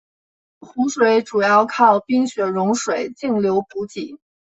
[0.61, 4.17] 湖水主要靠冰雪融水径流补给。